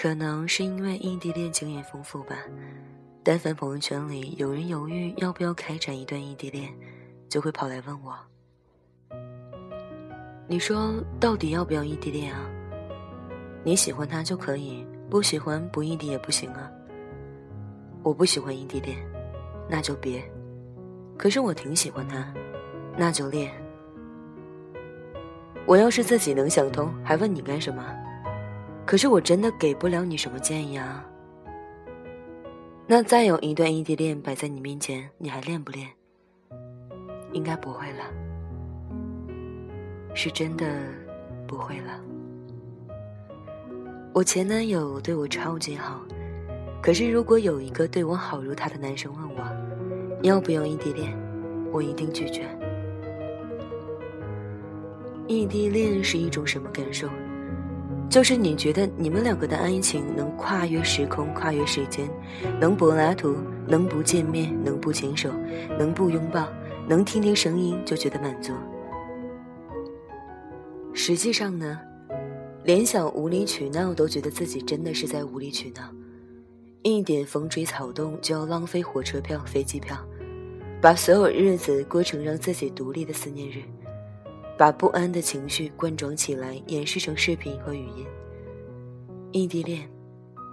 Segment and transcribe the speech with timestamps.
[0.00, 2.36] 可能是因为异地恋经验丰富吧，
[3.24, 6.72] 但凡朋友圈里有人犹豫要不要开展一段异地恋，
[7.28, 8.16] 就会跑来问我
[10.46, 12.48] ：“你说到底要不要异地恋啊？
[13.64, 16.70] 你喜欢他就可以，不喜欢不异地也不行啊。”
[18.04, 18.96] 我不喜欢异地恋，
[19.68, 20.22] 那就别。
[21.16, 22.32] 可是我挺喜欢他，
[22.96, 23.52] 那就恋。
[25.66, 27.84] 我要是自己能想通，还问你干什么？
[28.88, 31.04] 可是我真的给不了你什么建议啊。
[32.86, 35.86] 那再有一段异地恋摆在你面前，你还恋不恋？
[37.32, 38.04] 应该不会了，
[40.14, 40.64] 是真的
[41.46, 42.00] 不会了。
[44.14, 46.00] 我前男友对我超级好，
[46.82, 51.14] 可是如果有一个对我好如他的男生问我，要不要异地恋，
[51.70, 52.48] 我一定拒绝。
[55.26, 57.06] 异地恋是一种什么感受？
[58.10, 62.08] 就是你觉得你们两个的爱情能跨越时空、跨越时间，
[62.58, 65.30] 能柏拉图，能不见面，能不牵手，
[65.78, 66.48] 能不拥抱，
[66.88, 68.52] 能听听声音就觉得满足。
[70.94, 71.78] 实际上呢，
[72.64, 75.82] 连想无理取闹都觉得自己真的是在无理取闹，
[76.82, 79.96] 一点风吹草动就要浪费火车票、飞机票，
[80.80, 83.62] 把所有日子过成让自己独立的思念日。
[84.58, 88.04] 把不安的情绪灌装起来，演示成视频和语音。
[89.30, 89.88] 异地恋，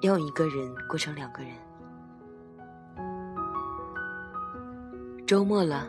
[0.00, 1.52] 要一个人过成两个人。
[5.26, 5.86] 周末了，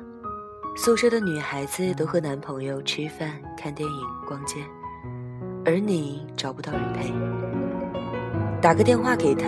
[0.76, 4.58] 宿舍的女孩子都和男朋友吃饭、看电影、逛街，
[5.64, 7.14] 而你找不到人陪。
[8.62, 9.48] 打个电话给他，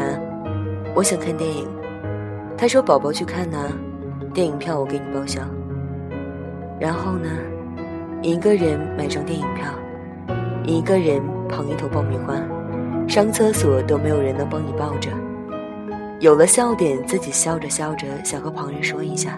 [0.95, 1.67] 我想看电影。
[2.57, 3.67] 他说：“宝宝去看呐，
[4.33, 5.41] 电影票我给你报销。”
[6.79, 7.29] 然后呢？
[8.23, 9.65] 一个人买张电影票，
[10.65, 12.41] 一个人捧一头爆米花，
[13.05, 15.11] 上厕所都没有人能帮你抱着。
[16.21, 19.37] 有了笑点，自己笑着笑着想和旁人说一下，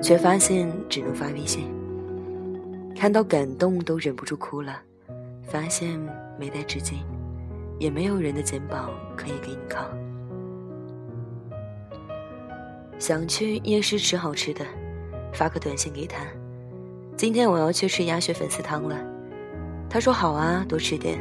[0.00, 1.64] 却发现只能发微信。
[2.94, 4.80] 看到感动都忍不住哭了，
[5.42, 5.98] 发现
[6.38, 6.94] 没带纸巾，
[7.80, 9.84] 也没有人的肩膀可以给你靠。
[13.00, 14.64] 想去夜市吃好吃的，
[15.32, 16.18] 发个短信给他。
[17.16, 18.98] 今天我要去吃鸭血粉丝汤了，
[19.88, 21.20] 他说好啊，多吃点。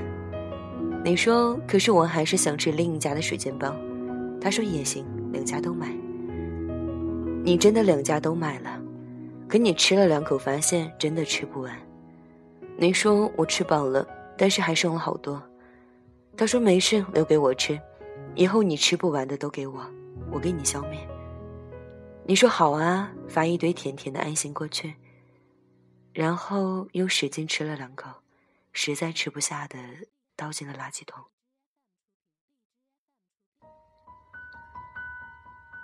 [1.05, 3.75] 你说，可是我还是想吃另一家的水煎包。
[4.41, 5.95] 他说也行，两家都买。
[7.43, 8.81] 你真的两家都买了，
[9.47, 11.71] 可你吃了两口，发现真的吃不完。
[12.75, 14.05] 你说我吃饱了，
[14.35, 15.41] 但是还剩了好多。
[16.35, 17.79] 他说没事，留给我吃，
[18.33, 19.79] 以后你吃不完的都给我，
[20.31, 20.99] 我给你消灭。
[22.25, 24.95] 你说好啊，发一堆甜甜的爱心过去。
[26.13, 28.22] 然后又使劲吃了两口，
[28.72, 29.78] 实在吃不下的
[30.35, 31.25] 倒进了垃圾桶。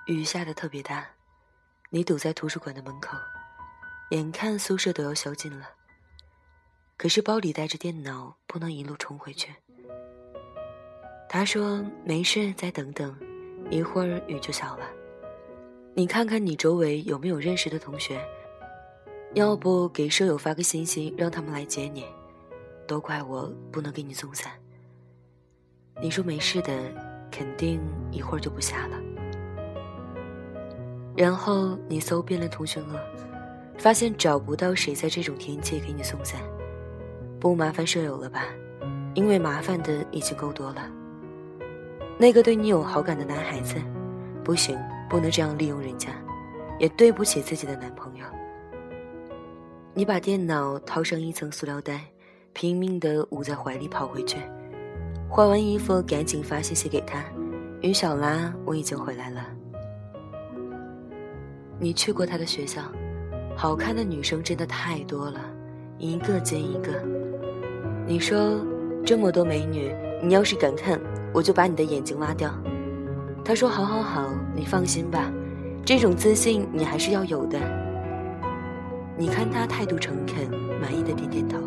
[0.05, 1.09] 雨下的特别大，
[1.89, 3.17] 你堵在图书馆的门口，
[4.11, 5.71] 眼看宿舍都要宵禁了。
[6.95, 9.55] 可是包里带着电脑，不能一路冲回去。
[11.27, 13.17] 他说没事，再等等，
[13.71, 14.87] 一会儿雨就小了。
[15.95, 18.23] 你看看你周围有没有认识的同学。
[19.35, 22.03] 要不给舍友发个信息，让他们来接你。
[22.87, 24.51] 都怪我不能给你送伞。
[26.01, 26.71] 你说没事的，
[27.29, 27.79] 肯定
[28.11, 28.97] 一会儿就不下了。
[31.15, 32.95] 然后你搜遍了通讯录，
[33.77, 36.41] 发现找不到谁在这种天气给你送伞。
[37.39, 38.45] 不麻烦舍友了吧？
[39.13, 40.89] 因为麻烦的已经够多了。
[42.17, 43.75] 那个对你有好感的男孩子，
[44.43, 44.75] 不行，
[45.07, 46.09] 不能这样利用人家，
[46.79, 48.25] 也对不起自己的男朋友。
[49.95, 52.01] 你把电脑套上一层塑料袋，
[52.53, 54.37] 拼命地捂在怀里跑回去，
[55.27, 57.23] 换完衣服赶紧发信息给他
[57.81, 59.45] ：“于小拉，我已经回来了。”
[61.79, 62.83] 你去过他的学校，
[63.57, 65.41] 好看的女生真的太多了，
[65.97, 67.03] 一个接一个。
[68.05, 68.63] 你说
[69.03, 69.91] 这么多美女，
[70.21, 71.01] 你要是敢看，
[71.33, 72.53] 我就把你的眼睛挖掉。
[73.43, 75.33] 他说：“好好好，你放心吧，
[75.83, 77.59] 这种自信你还是要有的。”
[79.19, 80.49] 你看他态度诚恳，
[80.79, 81.59] 满意的点点头。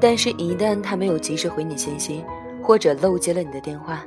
[0.00, 2.24] 但是，一旦他没有及时回你信息，
[2.62, 4.06] 或者漏接了你的电话，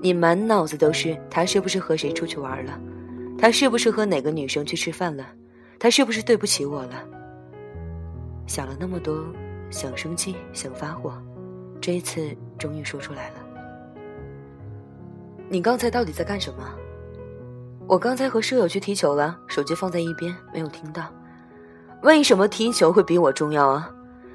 [0.00, 2.80] 你满脑子都是他是不是和谁出去玩了，
[3.36, 5.26] 他是不是和哪个女生去吃饭了，
[5.80, 7.04] 他是不是对不起我了。
[8.46, 9.24] 想了那么多，
[9.68, 11.12] 想生气，想发火，
[11.80, 13.34] 这一次终于说出来了。
[15.48, 16.72] 你刚才到底在干什么？
[17.90, 21.02] 我刚才和舍友去踢球了，手机放在一边，没有听到。
[22.02, 23.90] 为什么踢球会比我重要啊？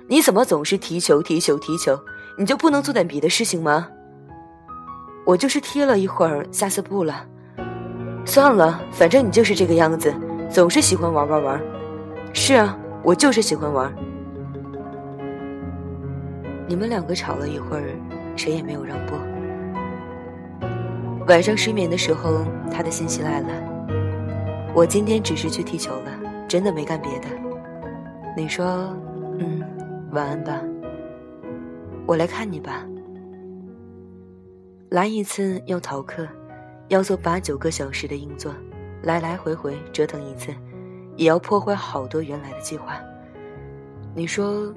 [0.10, 1.98] 你怎么总是踢球、踢球、踢球？
[2.38, 3.88] 你就不能做点别的事情吗？
[5.26, 7.26] 我就是踢了一会儿，下次不了。
[8.26, 10.14] 算了，反正你就是这个样子，
[10.52, 11.62] 总是喜欢玩玩玩。
[12.34, 13.96] 是啊，我就是喜欢玩。
[16.68, 17.96] 你们两个吵了一会儿，
[18.36, 19.16] 谁也没有让步。
[21.28, 23.48] 晚上失眠的时候，他的信息来了。
[24.76, 26.12] 我今天只是去踢球了，
[26.48, 27.26] 真的没干别的。
[28.38, 28.96] 你说，
[29.40, 29.60] 嗯，
[30.12, 30.62] 晚安吧。
[32.06, 32.86] 我来看你吧。
[34.90, 36.28] 来一次要逃课，
[36.90, 38.54] 要做八九个小时的硬座，
[39.02, 40.54] 来来回回折腾一次，
[41.16, 43.00] 也要破坏好多原来的计划。
[44.14, 44.72] 你说，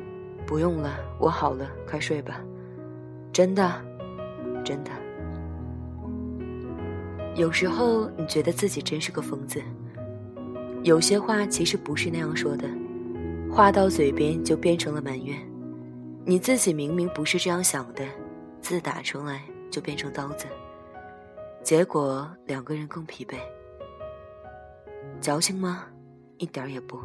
[0.46, 2.40] 不用了，我好了，快睡吧。
[3.34, 3.70] 真的，
[4.64, 4.90] 真的。
[7.38, 9.62] 有时候你觉得自己真是个疯子，
[10.82, 12.68] 有些话其实不是那样说的，
[13.48, 15.38] 话到嘴边就变成了埋怨。
[16.24, 18.04] 你自己明明不是这样想的，
[18.60, 20.46] 字打出来就变成刀子，
[21.62, 23.36] 结果两个人更疲惫。
[25.20, 25.86] 矫情吗？
[26.38, 27.00] 一点也不。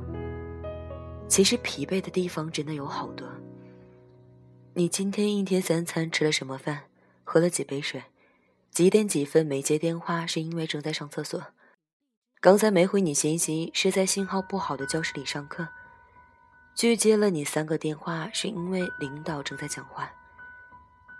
[1.27, 3.27] 其实疲惫的地方真的有好多。
[4.73, 6.79] 你今天一天三餐吃了什么饭？
[7.23, 8.01] 喝了几杯水？
[8.73, 11.39] 几点几分没接电话是因为正在上厕所，
[12.41, 15.67] 刚才没回你信息是在信号不好的教室里上课，
[16.73, 20.11] 拒接了你三个电话是因为领导正在讲话。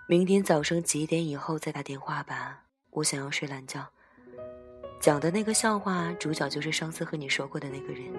[0.08, 3.88] 明天早上几点以后再打电话吧，我想要睡懒觉。
[5.00, 8.12] 讲的那个笑话主角就是上次和你说过的那个人。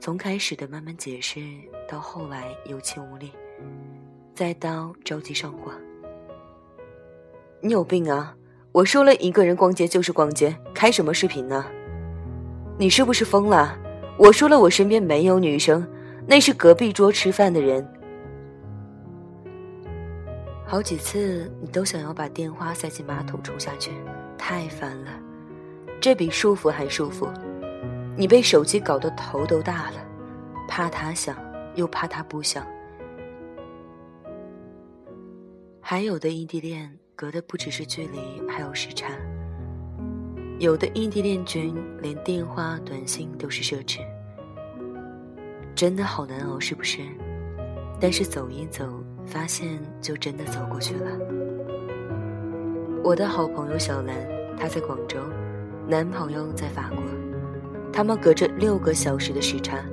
[0.00, 1.42] 从开始的慢慢解释
[1.86, 3.30] 到后来有气无力，
[4.34, 5.70] 再到着急上火。
[7.60, 8.34] 你有病啊！
[8.70, 11.64] 我说了一个人逛街就是逛街，开什么视频呢？
[12.78, 13.76] 你是不是疯了？
[14.16, 15.84] 我说了我身边没有女生，
[16.26, 17.86] 那是隔壁桌吃饭的人。
[20.64, 23.90] 好几次你都想要把电话塞进马桶冲下去，
[24.36, 25.10] 太烦了，
[26.00, 27.26] 这比束缚还舒服。
[28.16, 29.96] 你被手机搞得头都大了，
[30.68, 31.34] 怕它响，
[31.74, 32.64] 又怕它不响。
[35.80, 36.98] 还有的异地恋。
[37.20, 39.08] 隔的不只是距离，还有时差。
[40.60, 43.98] 有的异地恋君连电话、短信都是奢侈，
[45.74, 47.00] 真的好难熬，是不是？
[48.00, 51.10] 但是走一走，发现就真的走过去了。
[53.02, 54.14] 我的好朋友小兰，
[54.56, 55.18] 她在广州，
[55.88, 57.02] 男朋友在法国，
[57.92, 59.84] 他们隔着六个小时的时差，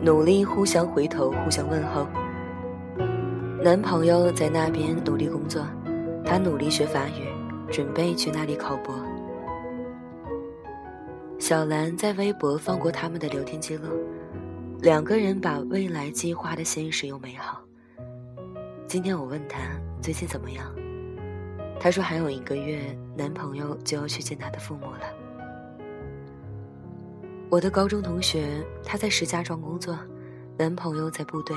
[0.00, 2.06] 努力互相回头、互相问候。
[3.62, 5.62] 男朋友在那边努力工作。
[6.24, 7.28] 他努力学法语，
[7.70, 8.94] 准备去那里考博。
[11.38, 13.88] 小兰在微博放过他们的聊天记录，
[14.80, 17.60] 两个人把未来计划的现实又美好。
[18.86, 19.58] 今天我问他
[20.00, 20.74] 最近怎么样，
[21.78, 25.00] 他说还有一个月，男朋友就要去见他的父母了。
[27.50, 29.98] 我的高中同学，他在石家庄工作，
[30.56, 31.54] 男朋友在部队，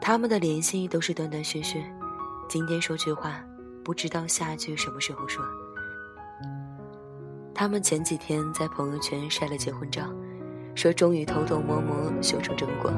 [0.00, 1.82] 他们的联系都是断断续续，
[2.48, 3.44] 今天说句话。
[3.84, 5.44] 不知道下句什么时候说。
[7.54, 10.02] 他们前几天在朋友圈晒了结婚照，
[10.74, 12.90] 说终于偷偷摸摸修成正果，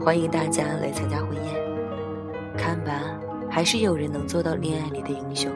[0.00, 2.56] 欢迎大家来参加婚宴。
[2.56, 3.02] 看吧，
[3.50, 5.52] 还是有人能做到恋爱里的英雄。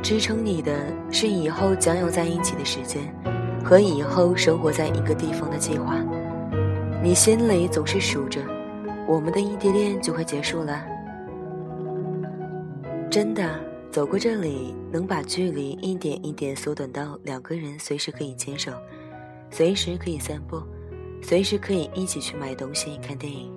[0.00, 0.72] 支撑你的
[1.10, 3.02] 是以后将要在一起的时间，
[3.64, 5.96] 和以后生活在一个地方的计划。
[7.02, 8.40] 你心里总是数着，
[9.06, 10.86] 我们的异地恋就快结束了。
[13.10, 13.58] 真的
[13.90, 18.70] 走过这里，能把距离一点一点缩短到两个人随时可以牵手，
[19.50, 20.62] 随时可以散步，
[21.22, 23.50] 随时可以一起去买东西、看电影，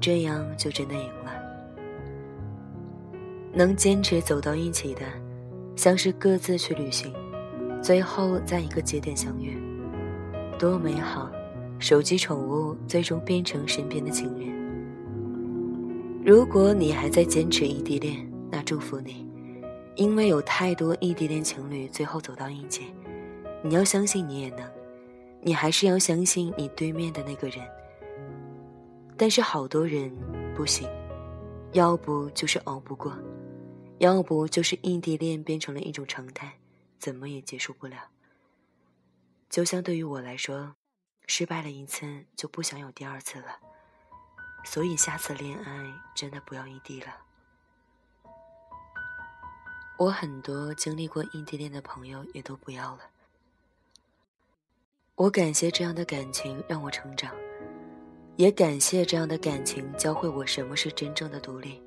[0.00, 1.32] 这样就真的赢了。
[3.52, 5.02] 能坚持走到一起的，
[5.76, 7.12] 像是各自去旅行，
[7.82, 9.56] 最后在一个节点相遇，
[10.58, 11.30] 多美好！
[11.78, 14.48] 手机宠物最终变成身边的情人。
[16.24, 18.27] 如果你还在坚持异地恋，
[18.68, 19.26] 祝福你，
[19.96, 22.92] 因为有太多异地恋情侣最后走到一起，
[23.64, 24.70] 你要相信你也能，
[25.40, 27.66] 你还是要相信你对面的那个人。
[29.16, 30.14] 但是好多人
[30.54, 30.86] 不行，
[31.72, 33.16] 要不就是熬不过，
[34.00, 36.52] 要不就是异地恋变成了一种常态，
[36.98, 37.96] 怎么也结束不了。
[39.48, 40.74] 就像对于我来说，
[41.26, 43.46] 失败了一次就不想有第二次了，
[44.62, 47.27] 所以下次恋爱真的不要异地了。
[49.98, 53.00] 我很多经历过异地恋的朋友也都不要了。
[55.16, 57.34] 我感谢这样的感情让我成长，
[58.36, 61.82] 也感谢这样的感情教会我什么是真正的独立，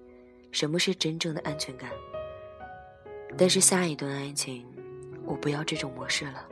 [0.52, 1.90] 什么是真正的安全感。
[3.38, 4.68] 但是下一段爱情，
[5.26, 6.46] 我不要这种模式了。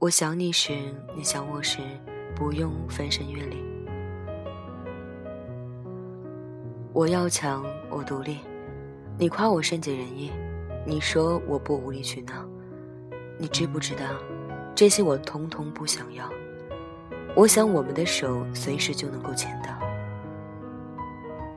[0.00, 1.78] 我想你时，你想我时，
[2.34, 3.64] 不用翻山越岭。
[6.92, 8.38] 我要强，我独立。
[9.18, 10.32] 你夸我善解人意，
[10.84, 12.32] 你说我不无理取闹。
[13.38, 14.04] 你知不知道，
[14.74, 16.28] 这些我通通不想要。
[17.34, 19.70] 我想我们的手随时就能够牵到。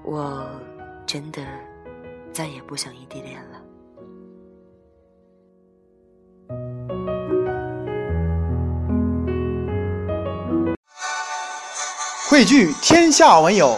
[0.03, 0.47] 我
[1.07, 1.41] 真的
[2.31, 3.61] 再也不想异地恋了。
[12.29, 13.77] 汇聚天下文友，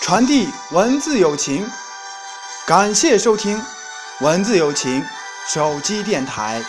[0.00, 1.62] 传递文字友情。
[2.68, 3.58] 感谢收听
[4.20, 5.02] 文字友情
[5.50, 6.62] 手机电台。